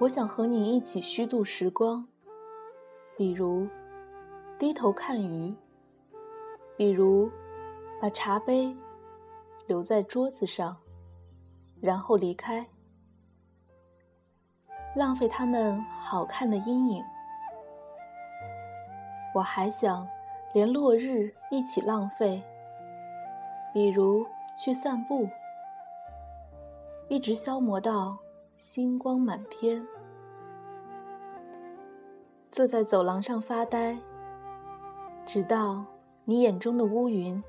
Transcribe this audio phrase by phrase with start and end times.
[0.00, 2.06] 我想和你一起虚度时光，
[3.16, 3.68] 比如
[4.58, 5.52] 低头看鱼，
[6.76, 7.28] 比如
[8.00, 8.74] 把茶杯
[9.66, 10.76] 留在桌子上，
[11.80, 12.64] 然后离开，
[14.98, 17.04] 浪费他们好看的阴影。
[19.32, 20.04] 我还想
[20.52, 22.42] 连落日一起浪费，
[23.72, 24.26] 比如
[24.58, 25.28] 去散步，
[27.06, 28.18] 一直消磨到。
[28.56, 29.86] 星光满天，
[32.50, 33.96] 坐在走廊上发呆，
[35.24, 35.84] 直到
[36.24, 37.40] 你眼中的乌云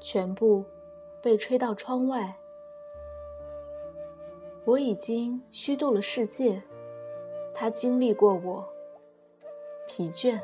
[0.00, 0.62] 全部
[1.22, 2.36] 被吹到窗外。
[4.66, 6.62] 我已经虚度了世界，
[7.54, 8.68] 他经历过我，
[9.86, 10.40] 疲倦，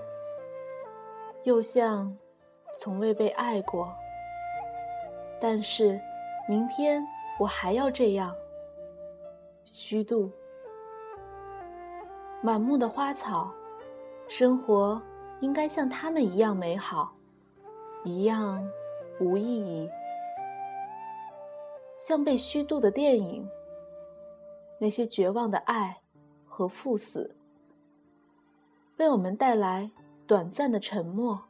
[1.42, 2.16] 又像
[2.76, 3.92] 从未被爱过。
[5.40, 6.00] 但是，
[6.48, 7.02] 明天
[7.38, 8.34] 我还要这样。
[9.64, 10.30] 虚度，
[12.42, 13.52] 满目的花草，
[14.28, 15.00] 生活
[15.40, 17.12] 应该像他们一样美好，
[18.04, 18.66] 一样
[19.20, 19.90] 无意义。
[21.98, 23.48] 像被虚度的电影，
[24.78, 25.99] 那些绝望的爱
[26.60, 27.34] 和赴死，
[28.98, 29.90] 为我们带来
[30.26, 31.42] 短暂的沉默。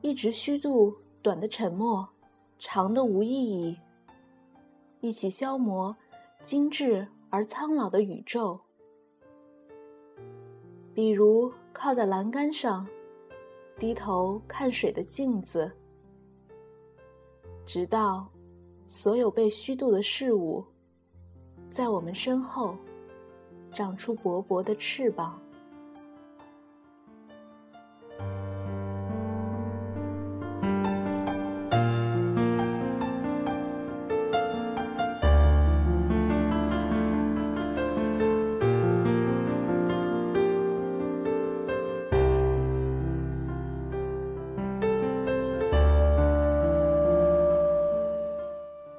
[0.00, 2.08] 一直虚度短的沉默，
[2.58, 3.78] 长的无意义。
[5.00, 5.96] 一起消磨
[6.42, 8.58] 精致而苍老的宇宙，
[10.92, 12.84] 比如靠在栏杆上，
[13.78, 15.70] 低头看水的镜子，
[17.64, 18.28] 直到
[18.88, 20.64] 所有被虚度的事物，
[21.70, 22.76] 在我们身后
[23.72, 25.40] 长出薄薄的翅膀。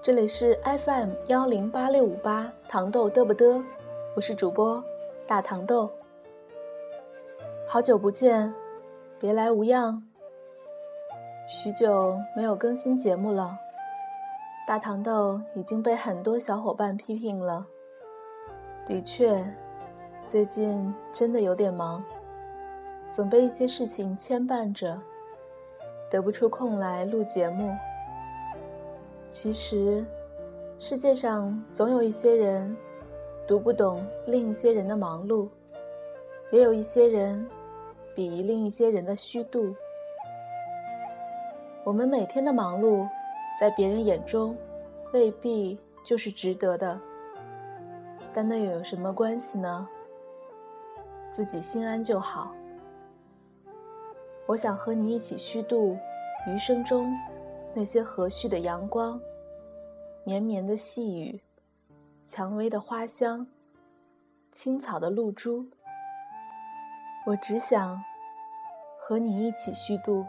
[0.03, 3.63] 这里是 FM 幺零八六五八糖豆嘚不嘚，
[4.15, 4.83] 我是主播
[5.27, 5.91] 大糖豆。
[7.67, 8.51] 好久不见，
[9.19, 10.01] 别来无恙。
[11.47, 13.55] 许久没有更新节目了，
[14.65, 17.67] 大糖豆已经被很多小伙伴批评了。
[18.87, 19.45] 的确，
[20.25, 22.03] 最近真的有点忙，
[23.11, 24.99] 总被一些事情牵绊着，
[26.09, 27.71] 得不出空来录节目。
[29.31, 30.05] 其实，
[30.77, 32.75] 世界上总有一些人
[33.47, 35.47] 读不懂另一些人的忙碌，
[36.51, 37.49] 也有一些人
[38.13, 39.73] 鄙夷另一些人的虚度。
[41.85, 43.07] 我们每天的忙碌，
[43.57, 44.53] 在别人眼中
[45.13, 46.99] 未必就是值得的，
[48.33, 49.87] 但那又有什么关系呢？
[51.31, 52.53] 自己心安就好。
[54.45, 55.97] 我想和你一起虚度
[56.45, 57.09] 余生中。
[57.73, 59.19] 那些和煦的阳光，
[60.25, 61.41] 绵绵的细雨，
[62.25, 63.47] 蔷薇的花香，
[64.51, 65.65] 青草的露珠，
[67.25, 68.03] 我只想
[68.99, 70.25] 和你一起虚度。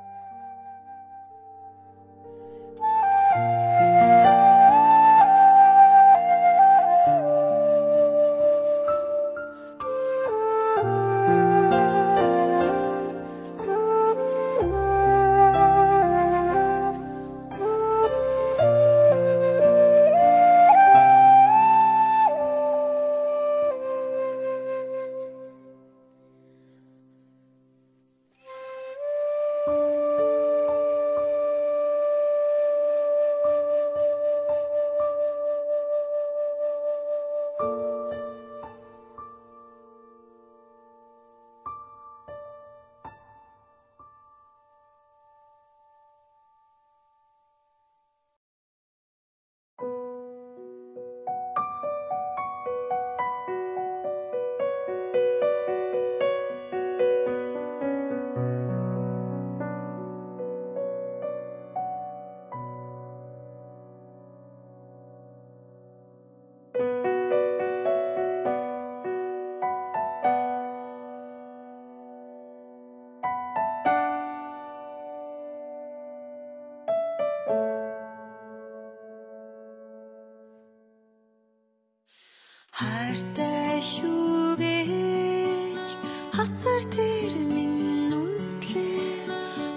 [82.83, 85.87] хайртай шүү гэж
[86.35, 89.31] хацар тэр минь үслээ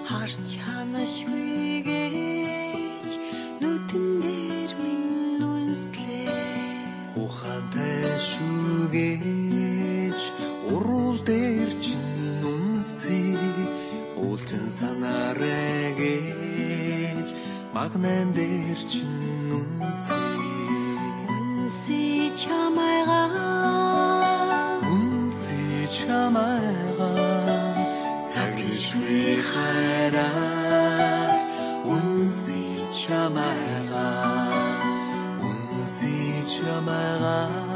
[0.10, 3.10] харч хамашгүй гэж
[3.62, 6.34] нүдэн дээр минь үслээ
[7.24, 10.22] ухаантай шүү гэж
[10.74, 13.38] урал дээр чинь үнсээ
[14.18, 17.28] уулзсан санаарэ гэж
[17.76, 20.36] магнан дээр чинь үнсээ
[21.86, 22.85] see chama
[29.48, 30.30] хайра
[31.94, 32.64] унси
[33.00, 34.08] чамайга
[35.48, 36.16] унси
[36.54, 37.75] чамайга.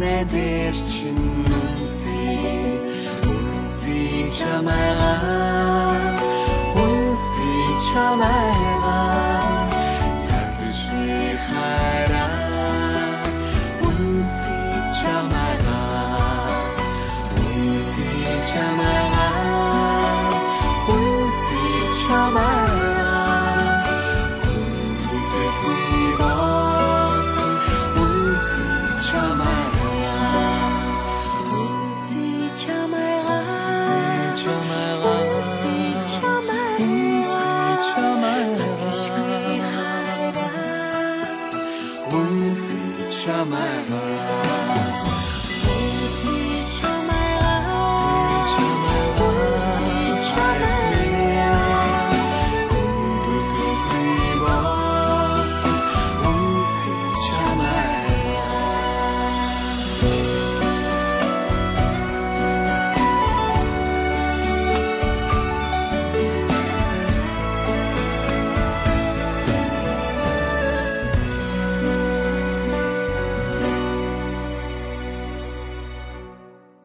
[0.00, 1.52] nedir çünkü
[3.28, 5.14] unsi çamera
[6.76, 9.41] unsi çamera.